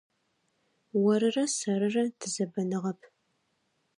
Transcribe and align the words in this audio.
Орырэ 1.11 1.45
сэрырэ 1.57 2.03
тызэбэныгъэп. 2.19 2.99